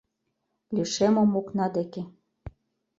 Лишемым 0.75 1.31
окна 1.39 1.65
деке. 1.75 2.03